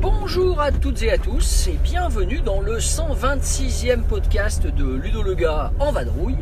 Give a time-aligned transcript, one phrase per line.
[0.00, 5.34] Bonjour à toutes et à tous et bienvenue dans le 126e podcast de Ludo le
[5.34, 6.36] gars en vadrouille.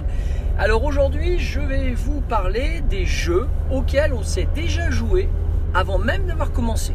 [0.57, 5.29] Alors aujourd'hui, je vais vous parler des jeux auxquels on s'est déjà joué
[5.75, 6.93] avant même d'avoir commencé.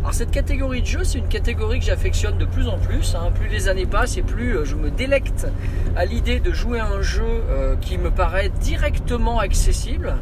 [0.00, 3.14] Alors cette catégorie de jeux, c'est une catégorie que j'affectionne de plus en plus.
[3.14, 3.30] hein.
[3.32, 5.46] Plus les années passent et plus euh, je me délecte
[5.94, 10.16] à l'idée de jouer à un jeu euh, qui me paraît directement accessible.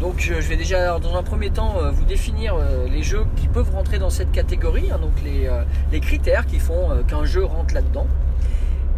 [0.00, 3.24] Donc je je vais déjà dans un premier temps euh, vous définir euh, les jeux
[3.34, 7.24] qui peuvent rentrer dans cette catégorie, hein, donc les, euh, critères qui font euh, qu'un
[7.24, 8.06] jeu rentre là-dedans.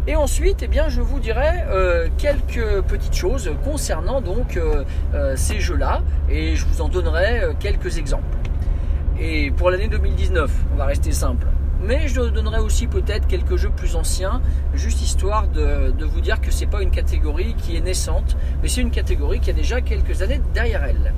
[0.07, 4.83] Et ensuite, eh bien, je vous dirai euh, quelques petites choses concernant donc euh,
[5.13, 8.35] euh, ces jeux-là, et je vous en donnerai quelques exemples.
[9.19, 11.45] Et pour l'année 2019, on va rester simple.
[11.83, 14.41] Mais je donnerai aussi peut-être quelques jeux plus anciens,
[14.73, 18.81] juste histoire de, vous dire que c'est pas une catégorie qui est naissante, mais c'est
[18.81, 21.13] une catégorie qui a déjà quelques années derrière elle.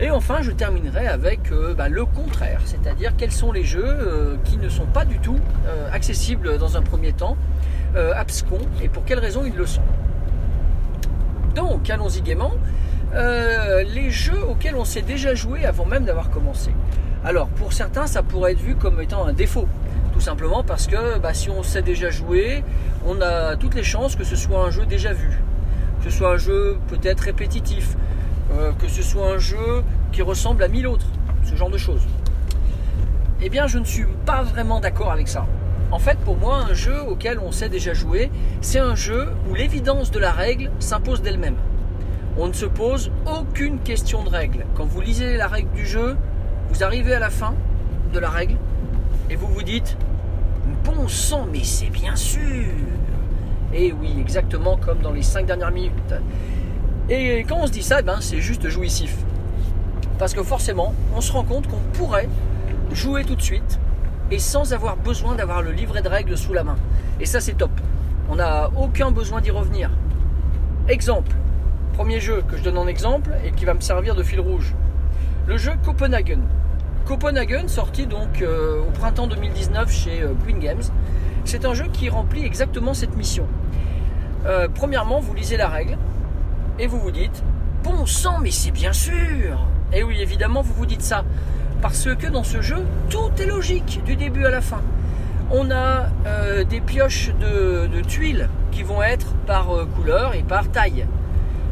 [0.00, 4.68] Et enfin, je terminerai avec bah, le contraire, c'est-à-dire quels sont les jeux qui ne
[4.68, 5.38] sont pas du tout
[5.92, 7.36] accessibles dans un premier temps,
[7.96, 9.82] euh, abscons, et pour quelles raisons ils le sont.
[11.54, 12.52] Donc, allons-y gaiement.
[13.14, 16.70] Euh, les jeux auxquels on s'est déjà joué avant même d'avoir commencé.
[17.24, 19.66] Alors, pour certains, ça pourrait être vu comme étant un défaut.
[20.12, 22.62] Tout simplement parce que bah, si on sait déjà jouer,
[23.06, 25.30] on a toutes les chances que ce soit un jeu déjà vu.
[25.98, 27.96] Que ce soit un jeu peut-être répétitif,
[28.52, 31.06] euh, que ce soit un jeu qui ressemble à mille autres,
[31.44, 32.02] ce genre de choses.
[33.40, 35.46] Eh bien, je ne suis pas vraiment d'accord avec ça.
[35.90, 39.54] En fait, pour moi, un jeu auquel on sait déjà jouer, c'est un jeu où
[39.54, 41.56] l'évidence de la règle s'impose d'elle-même.
[42.36, 44.66] On ne se pose aucune question de règle.
[44.74, 46.16] Quand vous lisez la règle du jeu,
[46.68, 47.54] vous arrivez à la fin
[48.12, 48.56] de la règle
[49.30, 49.96] et vous vous dites
[50.84, 52.66] Bon sang, mais c'est bien sûr
[53.72, 56.14] Et oui, exactement comme dans les cinq dernières minutes.
[57.08, 59.16] Et quand on se dit ça, eh ben, c'est juste jouissif.
[60.18, 62.28] Parce que forcément, on se rend compte qu'on pourrait
[62.92, 63.80] jouer tout de suite
[64.30, 66.76] et sans avoir besoin d'avoir le livret de règles sous la main.
[67.20, 67.70] Et ça, c'est top.
[68.28, 69.90] On n'a aucun besoin d'y revenir.
[70.88, 71.34] Exemple,
[71.94, 74.74] premier jeu que je donne en exemple et qui va me servir de fil rouge.
[75.46, 76.40] Le jeu Copenhagen.
[77.06, 80.82] Copenhagen, sorti donc euh, au printemps 2019 chez euh, Queen Games,
[81.44, 83.46] c'est un jeu qui remplit exactement cette mission.
[84.44, 85.96] Euh, premièrement, vous lisez la règle
[86.78, 87.42] et vous vous dites
[87.82, 91.24] Bon sang, mais c'est bien sûr Et oui, évidemment, vous vous dites ça.
[91.80, 94.82] Parce que dans ce jeu, tout est logique du début à la fin.
[95.50, 100.70] On a euh, des pioches de, tuiles qui vont être par euh, couleur et par
[100.70, 101.06] taille.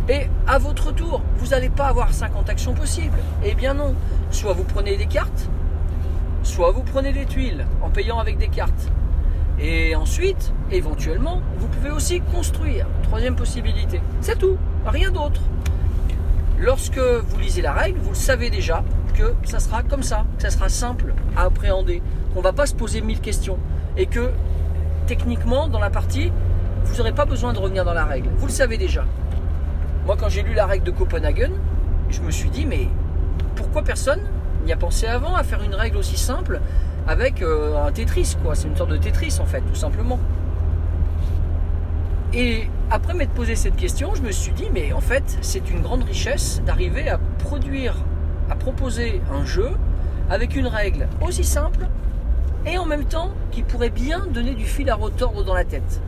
[0.09, 3.19] Et à votre tour, vous n'allez pas avoir 50 actions possibles.
[3.45, 3.95] Eh bien non.
[4.31, 5.49] Soit vous prenez des cartes,
[6.45, 8.91] soit vous prenez des tuiles en payant avec des cartes.
[9.59, 12.87] Et ensuite, éventuellement, vous pouvez aussi construire.
[13.03, 14.01] Troisième possibilité.
[14.21, 14.57] C'est tout.
[14.87, 15.41] Rien d'autre.
[16.59, 18.85] Lorsque vous lisez la règle, vous le savez déjà
[19.17, 22.03] que ça sera comme ça, que ça sera simple à appréhender,
[22.35, 23.59] qu'on va pas se poser mille questions
[23.97, 24.31] et que
[25.07, 26.31] techniquement dans la partie,
[26.85, 28.29] vous n'aurez pas besoin de revenir dans la règle.
[28.37, 29.05] Vous le savez déjà.
[30.05, 31.51] Moi, quand j'ai lu la règle de Copenhagen,
[32.11, 32.89] je me suis dit, mais
[33.57, 34.21] pourquoi personne
[34.65, 36.61] n'y a pensé avant à faire une règle aussi simple
[37.09, 38.55] avec euh, un Tetris, quoi?
[38.55, 40.19] C'est une sorte de Tetris, en fait, tout simplement.
[42.33, 45.81] Et après m'être posé cette question, je me suis dit, mais en fait, c'est une
[45.81, 47.95] grande richesse d'arriver à produire,
[48.51, 49.71] à proposer un jeu
[50.31, 51.87] avec une règle aussi simple
[52.67, 56.01] et en même temps qui pourrait bien donner du fil à retordre dans la tête.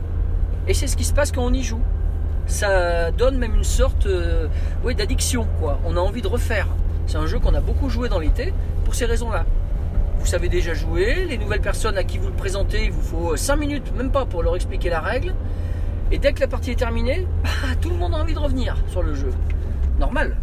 [0.67, 1.81] Et c'est ce qui se passe quand on y joue.
[2.45, 4.47] Ça donne même une sorte euh,
[4.97, 5.79] d'addiction, quoi.
[5.85, 6.67] On a envie de refaire.
[7.07, 8.53] C'est un jeu qu'on a beaucoup joué dans l'été
[8.85, 9.45] pour ces raisons-là.
[10.19, 13.37] Vous savez déjà jouer, les nouvelles personnes à qui vous le présentez, il vous faut
[13.37, 15.33] 5 minutes, même pas, pour leur expliquer la règle.
[16.11, 17.49] Et dès que la partie est terminée, bah,
[17.79, 19.31] tout le monde a envie de revenir sur le jeu.
[19.97, 20.35] Normal.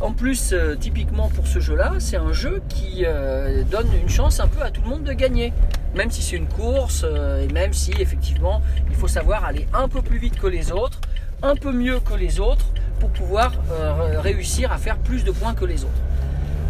[0.00, 4.40] En plus, euh, typiquement pour ce jeu-là, c'est un jeu qui euh, donne une chance
[4.40, 5.52] un peu à tout le monde de gagner.
[5.94, 8.60] Même si c'est une course, euh, et même si effectivement
[8.90, 11.00] il faut savoir aller un peu plus vite que les autres,
[11.42, 12.66] un peu mieux que les autres,
[12.98, 13.52] pour pouvoir
[14.22, 15.90] réussir à faire plus de points que les autres.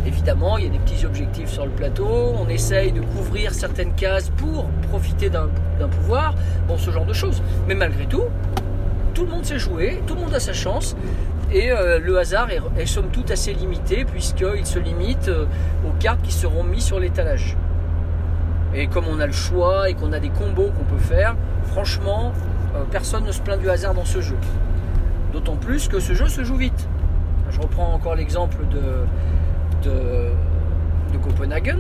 [0.07, 3.95] Évidemment, il y a des petits objectifs sur le plateau, on essaye de couvrir certaines
[3.95, 5.49] cases pour profiter d'un
[5.79, 6.35] d'un pouvoir,
[6.67, 7.41] bon, ce genre de choses.
[7.69, 8.25] Mais malgré tout,
[9.15, 10.97] tout le monde sait jouer, tout le monde a sa chance,
[11.55, 15.47] et euh, le hasard est, somme toute assez limité, puisqu'il se limite euh,
[15.87, 17.57] aux cartes qui seront mises sur l'étalage.
[18.75, 21.37] Et comme on a le choix et qu'on a des combos qu'on peut faire,
[21.67, 22.33] franchement,
[22.75, 24.37] euh, personne ne se plaint du hasard dans ce jeu.
[25.33, 26.89] D'autant plus que ce jeu se joue vite.
[27.51, 30.31] Je reprends encore l'exemple de, de,
[31.13, 31.79] de Copenhagen.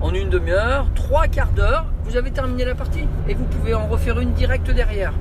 [0.00, 3.06] En une demi-heure, trois quarts d'heure, vous avez terminé la partie.
[3.28, 5.12] Et vous pouvez en refaire une directe derrière.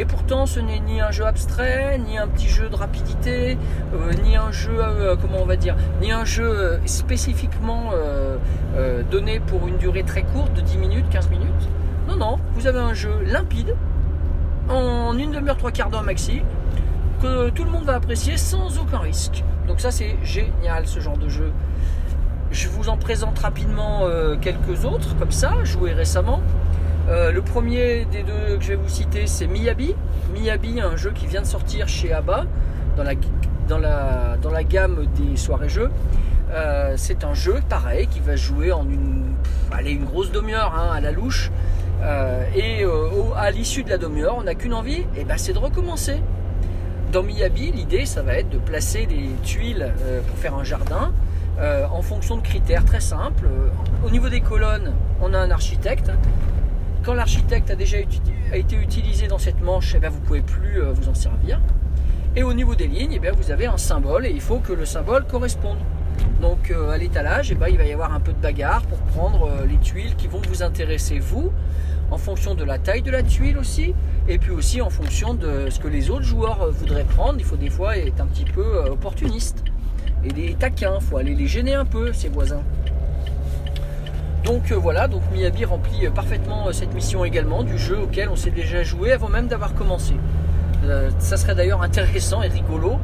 [0.00, 3.58] Et pourtant, ce n'est ni un jeu abstrait, ni un petit jeu de rapidité,
[3.92, 7.90] euh, ni un jeu, euh, comment on va dire, ni un jeu euh, spécifiquement
[9.10, 11.68] donné pour une durée très courte de 10 minutes, 15 minutes.
[12.08, 13.76] Non, non, vous avez un jeu limpide,
[14.70, 16.40] en une demi-heure, trois quarts d'heure maxi,
[17.20, 19.44] que tout le monde va apprécier sans aucun risque.
[19.68, 21.52] Donc ça, c'est génial, ce genre de jeu.
[22.50, 24.06] Je vous en présente rapidement
[24.40, 26.40] quelques autres, comme ça, joués récemment.
[27.08, 29.94] Euh, le premier des deux que je vais vous citer, c'est Miyabi.
[30.32, 32.44] Miyabi, un jeu qui vient de sortir chez ABBA,
[32.96, 35.90] dans la, gamme des soirées jeux.
[36.52, 39.34] Euh, c'est un jeu pareil qui va jouer en une,
[39.84, 41.50] une grosse demi-heure hein, à la louche.
[42.02, 42.84] Euh, et
[43.36, 46.20] à l'issue de la demi-heure, on n'a qu'une envie, et ben, c'est de recommencer.
[47.12, 49.92] Dans Miyabi, l'idée, ça va être de placer des tuiles
[50.28, 51.12] pour faire un jardin
[51.60, 53.48] en fonction de critères très simples.
[54.06, 56.10] Au niveau des colonnes, on a un architecte.
[57.02, 57.96] Quand l'architecte a déjà
[58.52, 61.58] été utilisé dans cette manche, eh ben, vous ne pouvez plus euh, vous en servir.
[62.36, 64.74] Et au niveau des lignes, eh bien, vous avez un symbole et il faut que
[64.74, 65.78] le symbole corresponde.
[66.42, 68.98] Donc euh, à l'étalage, eh ben, il va y avoir un peu de bagarre pour
[68.98, 71.50] prendre euh, les tuiles qui vont vous intéresser vous,
[72.10, 73.94] en fonction de la taille de la tuile aussi,
[74.28, 77.38] et puis aussi en fonction de ce que les autres joueurs voudraient prendre.
[77.38, 79.64] Il faut des fois être un petit peu opportuniste
[80.22, 82.62] et des taquins, il faut aller les gêner un peu, ses voisins.
[84.44, 88.28] Donc euh, voilà, donc Miyabi remplit euh, parfaitement euh, cette mission également du jeu auquel
[88.28, 90.14] on s'est déjà joué avant même d'avoir commencé.
[91.18, 92.98] Ça serait d'ailleurs intéressant et rigolo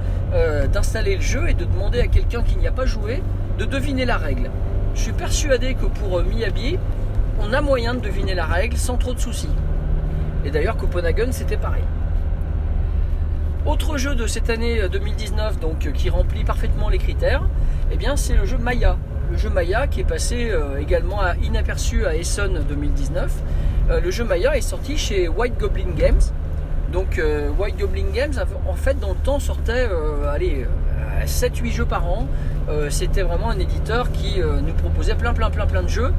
[0.73, 3.23] d'installer le jeu et de demander à quelqu'un qui n'y a pas joué
[3.59, 4.50] de deviner la règle.
[4.94, 6.79] Je suis persuadé que pour Miyabi,
[7.39, 9.50] on a moyen de deviner la règle sans trop de soucis.
[10.47, 11.82] Et d'ailleurs, Copenhagen, c'était pareil.
[13.67, 17.43] Autre jeu de cette année euh, 2019, donc qui remplit parfaitement les critères,
[17.91, 18.97] eh bien, c'est le jeu Maya.
[19.31, 23.32] Le jeu Maya qui est passé euh, également à- inaperçu à Essen 2019.
[23.90, 26.20] Euh, le jeu Maya est sorti chez White Goblin Games.
[26.93, 28.32] Donc euh, White Goblin Games,
[28.69, 32.26] en fait, dans le temps, sortait euh, allez, euh, 7-8 jeux par an.
[32.90, 36.12] C'était vraiment un éditeur qui nous proposait plein, plein, plein, plein de jeux,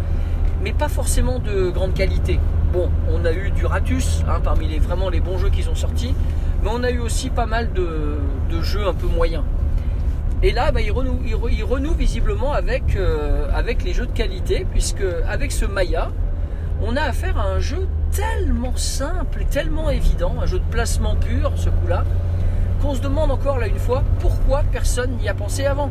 [0.64, 2.40] mais pas forcément de grande qualité.
[2.72, 5.76] Bon, on a eu du Ratus hein, parmi les, vraiment les bons jeux qui sont
[5.76, 6.16] sortis,
[6.64, 9.44] mais on a eu aussi pas mal de jeux un peu moyens.
[10.44, 15.52] Et là, bah, il, renoue, visiblement avec, euh, avec les jeux de qualité, puisque avec
[15.52, 16.12] ce Maya,
[16.82, 21.52] on a affaire à un jeu tellement simple, tellement évident, un jeu de placement pur,
[21.56, 22.06] ce coup-là,
[22.82, 25.90] qu'on se demande encore là une fois pourquoi personne n'y a pensé avant.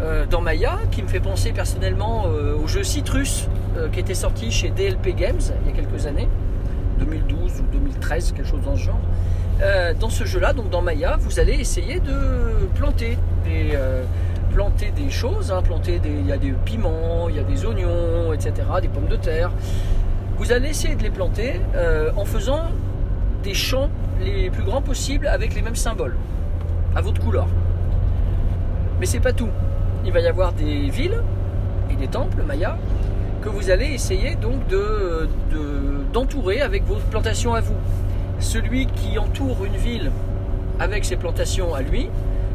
[0.00, 3.48] Euh, dans Maya, qui me fait penser personnellement euh, au jeu Citrus,
[3.92, 6.28] qui était sorti chez DLP Games il y a quelques années,
[6.98, 9.00] 2012 ou 2013, quelque chose dans ce genre.
[9.62, 14.02] Euh, dans ce jeu-là, donc dans Maya, vous allez essayer de planter des, euh,
[15.10, 18.88] choses, hein, des, il y a des piments, il y a des oignons, etc., des
[18.88, 19.50] pommes de terre.
[20.38, 22.64] Vous allez essayer de les planter euh, en faisant
[23.42, 23.88] des champs
[24.22, 26.16] les plus grands possibles avec les mêmes symboles,
[26.94, 27.46] à votre couleur.
[29.00, 29.48] Mais c'est pas tout.
[30.04, 31.20] Il va y avoir des villes
[31.90, 32.76] et des temples Maya
[33.42, 37.74] que vous allez essayer donc de, de- d'entourer avec vos plantations à vous.
[38.38, 40.10] Celui qui entoure une ville
[40.78, 42.08] avec ses plantations à lui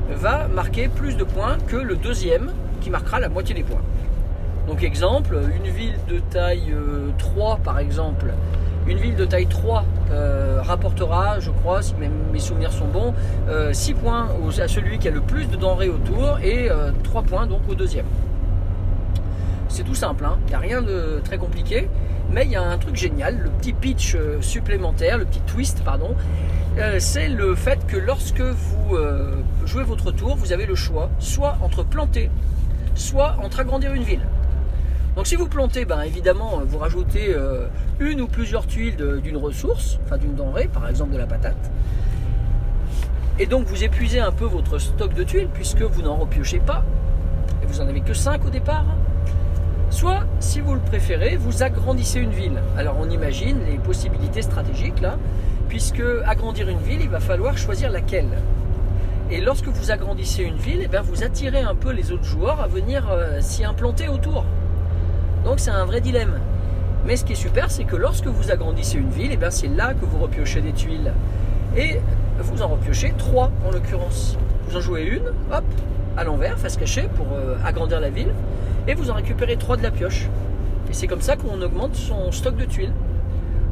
[0.10, 3.82] va marquer plus de points que le deuxième qui marquera la moitié des points.
[4.68, 8.28] Donc exemple, une ville de taille euh, 3 par exemple,
[8.88, 13.14] une ville de taille 3 euh, rapportera, je crois, si mes, souvenirs sont bons,
[13.72, 16.70] 6 points au- à celui qui a le plus de denrées autour et
[17.04, 18.06] 3 points donc au deuxième.
[19.68, 20.38] C'est tout simple, hein.
[20.48, 21.88] il n'y a rien de très compliqué,
[22.32, 25.84] mais il y a un truc génial, le petit pitch euh, supplémentaire, le petit twist,
[25.84, 26.16] pardon,
[26.78, 29.36] euh, c'est le fait que lorsque vous euh,
[29.66, 32.30] jouez votre tour, vous avez le choix, soit entre planter,
[32.96, 34.26] soit entre agrandir une ville.
[35.16, 37.36] Donc si vous plantez, ben, évidemment, vous rajoutez
[38.00, 41.70] une ou plusieurs tuiles d'une ressource, enfin d'une denrée, par exemple de la patate.
[43.38, 46.86] Et donc vous épuisez un peu votre stock de tuiles puisque vous n'en repiochez pas.
[47.62, 48.86] Et vous en avez que 5 au départ.
[49.92, 52.62] Soit, si vous le préférez, vous agrandissez une ville.
[52.78, 55.18] Alors on imagine les possibilités stratégiques là,
[55.68, 58.30] puisque agrandir une ville, il va falloir choisir laquelle.
[59.30, 62.62] Et lorsque vous agrandissez une ville, eh bien, vous attirez un peu les autres joueurs
[62.62, 64.46] à venir euh, s'y implanter autour.
[65.44, 66.40] Donc c'est un vrai dilemme.
[67.06, 69.68] Mais ce qui est super, c'est que lorsque vous agrandissez une ville, eh bien, c'est
[69.68, 71.12] là que vous repiochez des tuiles.
[71.76, 72.00] Et
[72.40, 74.38] vous en repiochez trois en l'occurrence.
[74.68, 75.66] Vous en jouez une, hop,
[76.16, 78.34] à l'envers, face cachée, pour euh, agrandir la ville.
[78.88, 80.28] Et vous en récupérez trois de la pioche.
[80.90, 82.94] Et c'est comme ça qu'on augmente son stock de tuiles.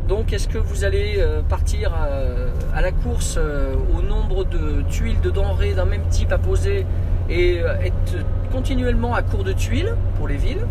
[0.08, 4.82] Donc est-ce que vous allez euh, partir euh, à la course euh, au nombre de
[4.90, 6.88] tuiles de denrées d'un même type à poser
[7.30, 10.66] et être continuellement à court de tuiles pour les villes?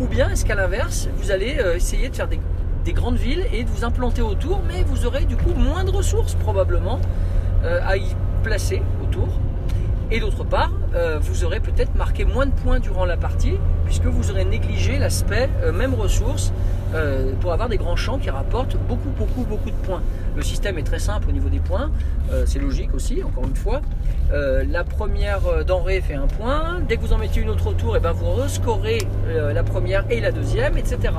[0.00, 2.40] Ou bien est-ce qu'à l'inverse, vous allez essayer de faire des,
[2.84, 5.90] des grandes villes et de vous implanter autour, mais vous aurez du coup moins de
[5.90, 6.98] ressources probablement
[7.62, 9.28] à y placer autour?
[10.10, 14.06] Et d'autre part, euh, vous aurez peut-être marqué moins de points durant la partie, puisque
[14.06, 16.52] vous aurez négligé l'aspect euh, même ressource
[16.94, 20.02] euh, pour avoir des grands champs qui rapportent beaucoup, beaucoup, beaucoup de points.
[20.34, 21.90] Le système est très simple au niveau des points,
[22.46, 23.80] c'est logique aussi, encore une fois.
[24.30, 28.00] La première denrée fait un point, dès que vous en mettez une autre autour, et
[28.00, 31.12] ben vous rescorez la première et la deuxième, etc.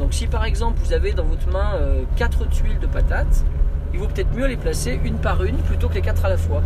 [0.00, 1.78] Donc si par exemple vous avez dans votre main
[2.16, 3.44] 4 tuiles de patates,
[3.94, 6.36] il vaut peut-être mieux les placer une par une plutôt que les 4 à la
[6.36, 6.62] fois.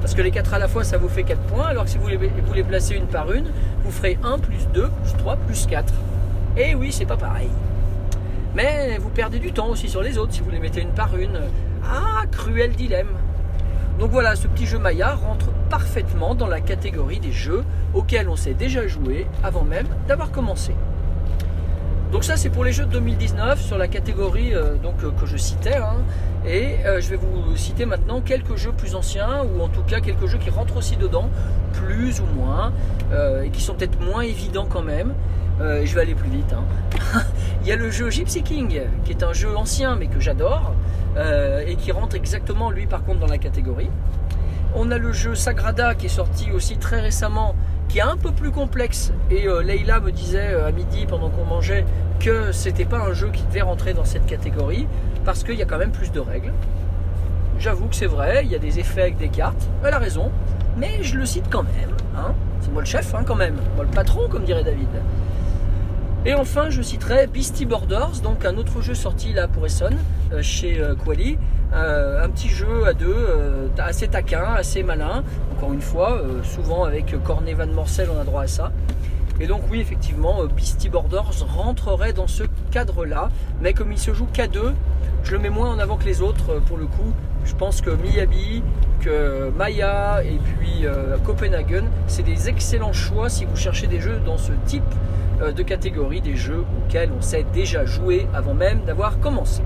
[0.00, 1.98] Parce que les 4 à la fois, ça vous fait 4 points, alors que si
[1.98, 3.50] vous les, vous les placez une par une,
[3.84, 5.92] vous ferez 1 plus 2 plus 3 plus 4.
[6.56, 7.48] Et oui, c'est pas pareil.
[8.54, 11.16] Mais vous perdez du temps aussi sur les autres si vous les mettez une par
[11.16, 11.40] une.
[11.84, 13.16] Ah, cruel dilemme.
[13.98, 17.62] Donc voilà, ce petit jeu Maya rentre parfaitement dans la catégorie des jeux
[17.94, 20.74] auxquels on s'est déjà joué avant même d'avoir commencé.
[22.12, 25.26] Donc ça c'est pour les jeux de 2019 sur la catégorie euh, donc, euh, que
[25.26, 25.76] je citais.
[25.76, 25.98] hein.
[26.46, 30.00] Et euh, je vais vous citer maintenant quelques jeux plus anciens, ou en tout cas
[30.00, 31.28] quelques jeux qui rentrent aussi dedans,
[31.74, 32.72] plus ou moins,
[33.44, 35.12] et qui sont peut-être moins évidents quand même.
[35.60, 36.54] Je vais aller plus vite.
[36.54, 37.22] hein.
[37.62, 40.72] Il y a le jeu Gypsy King, qui est un jeu ancien mais que j'adore,
[41.66, 43.90] et qui rentre exactement lui par contre dans la catégorie.
[44.74, 47.54] On a le jeu Sagrada qui est sorti aussi très récemment,
[47.90, 49.12] qui est un peu plus complexe.
[49.30, 51.84] Et euh, Leïla me disait euh, à midi pendant qu'on mangeait
[52.20, 54.86] que c'était pas un jeu qui devait rentrer dans cette catégorie
[55.24, 56.52] parce qu'il y a quand même plus de règles.
[57.58, 59.68] J'avoue que c'est vrai, il y a des effets avec des cartes.
[59.84, 60.30] Elle a raison,
[60.76, 61.90] mais je le cite quand même.
[62.16, 62.32] hein.
[62.60, 64.88] C'est moi le chef hein, quand même, moi le patron comme dirait David.
[66.26, 69.96] Et enfin, je citerai Beastie Borders, donc un autre jeu sorti là pour Essonne,
[70.42, 71.38] chez euh, Quali.
[71.72, 75.22] Euh, un petit jeu à deux, euh, assez taquin, assez malin.
[75.56, 78.72] Encore une fois, euh, souvent avec Cornet Van Morcel, on a droit à ça.
[79.40, 83.30] Et donc oui, effectivement, euh, Beastie Borders rentrerait dans ce cadre-là.
[83.62, 84.74] Mais comme il se joue qu'à deux,
[85.22, 87.12] je le mets moins en avant que les autres euh, pour le coup.
[87.44, 88.62] Je pense que Miyabi,
[89.00, 94.20] que Maya et puis euh, Copenhagen, c'est des excellents choix si vous cherchez des jeux
[94.26, 94.82] dans ce type
[95.40, 99.62] euh, de catégorie, des jeux auxquels on sait déjà jouer avant même d'avoir commencé.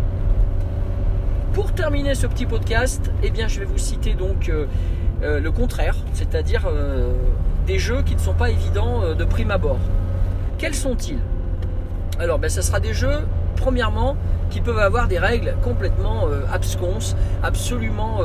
[1.54, 4.66] Pour terminer ce petit podcast, eh je vais vous citer donc euh,
[5.23, 7.12] euh, le contraire, c'est-à-dire euh,
[7.68, 9.78] des jeux qui ne sont pas évidents de prime abord.
[10.58, 11.20] Quels sont-ils?
[12.18, 13.20] Alors, ben, ça sera des jeux,
[13.54, 14.16] premièrement,
[14.50, 18.20] qui peuvent avoir des règles complètement absconses, absolument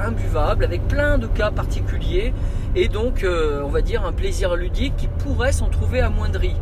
[0.00, 2.32] imbuvables, avec plein de cas particuliers,
[2.74, 6.56] et donc, on va dire, un plaisir ludique qui pourrait s'en trouver amoindri.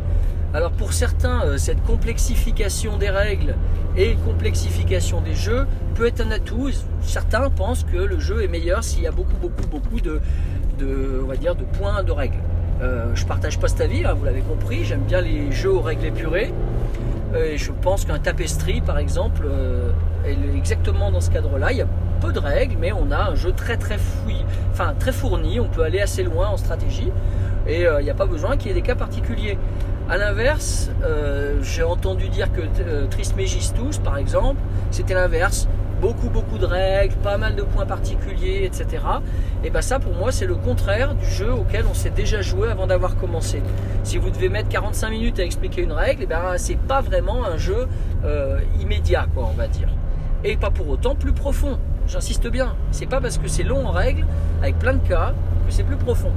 [0.53, 3.55] Alors pour certains, euh, cette complexification des règles
[3.97, 6.69] et complexification des jeux peut être un atout.
[7.01, 10.19] Certains pensent que le jeu est meilleur s'il y a beaucoup, beaucoup, beaucoup de,
[11.79, 12.37] points de règles.
[12.81, 14.83] Euh, je partage pas cet avis, hein, vous l'avez compris.
[14.83, 16.53] J'aime bien les jeux aux règles épurées.
[17.33, 19.91] Euh, Et je pense qu'un tapestry, par exemple, euh,
[20.25, 21.71] est exactement dans ce cadre-là.
[21.71, 21.87] Il y a
[22.21, 23.97] peu de règles, mais on a un jeu très très
[24.71, 25.59] enfin très fourni.
[25.59, 27.11] On peut aller assez loin en stratégie,
[27.67, 29.57] et il n'y a pas besoin qu'il y ait des cas particuliers.
[30.09, 34.59] À l'inverse, euh, j'ai entendu dire que euh, Trismegistus, par exemple,
[34.91, 35.67] c'était l'inverse.
[36.01, 39.01] Beaucoup, beaucoup de règles, pas mal de points particuliers, etc.
[39.63, 42.69] Et bien ça, pour moi, c'est le contraire du jeu auquel on s'est déjà joué
[42.69, 43.61] avant d'avoir commencé.
[44.03, 47.45] Si vous devez mettre 45 minutes à expliquer une règle, et ben c'est pas vraiment
[47.45, 47.87] un jeu
[48.25, 49.87] euh, immédiat, quoi, on va dire.
[50.43, 51.79] Et pas pour autant plus profond.
[52.07, 52.75] J'insiste bien.
[52.91, 54.25] C'est pas parce que c'est long en règle,
[54.61, 55.33] avec plein de cas,
[55.65, 56.33] que c'est plus profond.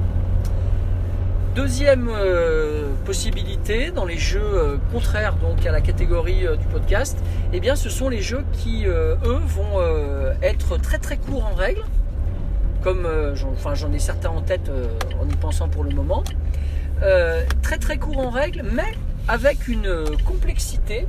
[1.57, 2.86] Deuxième euh,
[3.95, 7.17] dans les jeux euh, contraires donc à la catégorie euh, du podcast,
[7.53, 9.79] eh bien ce sont les jeux qui euh, eux vont
[10.41, 11.83] être très très courts en règle,
[12.83, 13.07] comme
[13.73, 14.69] j'en ai certains en tête
[15.21, 16.23] en y pensant pour le moment,
[17.61, 18.93] très très courts en règle, mais
[19.27, 21.05] avec une complexité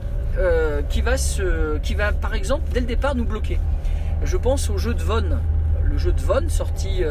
[0.88, 3.58] qui va se, qui va par exemple dès le départ nous bloquer.
[4.22, 5.38] Je pense au jeu de Von,
[5.84, 7.02] le jeu de Von sorti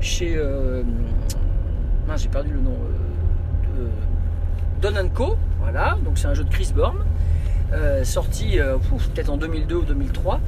[0.00, 0.38] chez
[2.16, 2.76] j'ai perdu le nom.
[4.92, 5.36] Don Co.
[5.62, 6.98] Voilà, donc c'est un jeu de Chris Born,
[7.72, 8.76] euh, sorti euh,
[9.14, 10.40] peut-être en 2002 ou 2003.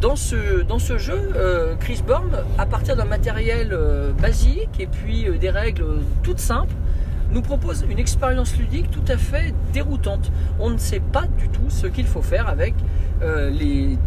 [0.00, 3.78] Dans ce, jeu, euh, Chris Born, à partir d'un matériel
[4.20, 5.84] basique et puis des règles
[6.22, 6.74] toutes simples,
[7.30, 10.32] nous propose une expérience ludique tout à fait déroutante.
[10.58, 12.74] On ne sait pas du tout ce qu'il faut faire avec,
[13.20, 13.98] les,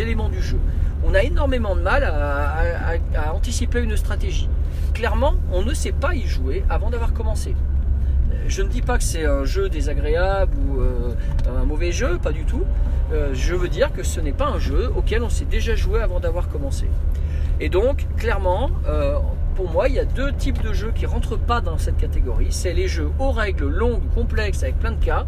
[0.00, 0.58] éléments du jeu.
[1.06, 4.48] On a énormément de mal à anticiper une stratégie.
[4.94, 7.54] Clairement, on ne sait pas y jouer avant d'avoir commencé.
[8.48, 11.14] Je ne dis pas que c'est un jeu désagréable ou euh,
[11.48, 12.64] un mauvais jeu, pas du tout.
[13.12, 16.00] Euh, je veux dire que ce n'est pas un jeu auquel on s'est déjà joué
[16.00, 16.88] avant d'avoir commencé.
[17.60, 19.16] Et donc, clairement, euh,
[19.54, 22.48] pour moi, il y a deux types de jeux qui rentrent pas dans cette catégorie.
[22.50, 25.26] C'est les jeux aux règles longues, complexes, avec plein de cas,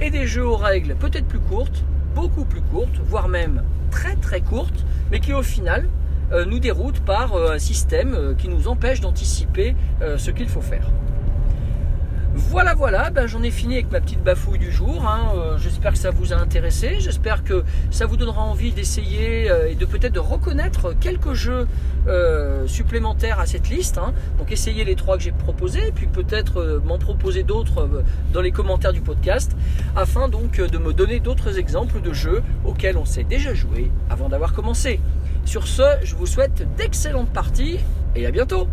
[0.00, 1.84] et des jeux aux règles peut-être plus courtes,
[2.14, 5.86] beaucoup plus courtes, voire même très très courtes, mais qui au final
[6.46, 9.74] nous déroutent par un système qui nous empêche d'anticiper
[10.16, 10.88] ce qu'il faut faire.
[12.32, 15.04] Voilà, voilà, ben, j'en ai fini avec ma petite bafouille du jour.
[15.06, 15.32] hein.
[15.36, 16.96] Euh, j'espère que ça vous a intéressé.
[17.00, 21.66] J'espère que ça vous donnera envie d'essayer euh, et de peut-être de reconnaître quelques jeux
[22.06, 23.98] euh, supplémentaires à cette liste.
[23.98, 24.12] hein.
[24.38, 27.88] Donc essayez les trois que j'ai proposés, puis peut-être m'en proposer d'autres
[28.32, 29.56] dans les commentaires du podcast,
[29.96, 34.28] afin donc de me donner d'autres exemples de jeux auxquels on s'est déjà joué avant
[34.28, 35.00] d'avoir commencé.
[35.44, 37.78] Sur ce, je vous souhaite d'excellentes parties
[38.14, 38.68] et à bientôt